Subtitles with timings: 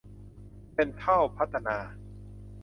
[0.73, 1.77] เซ็นทรัลพัฒนา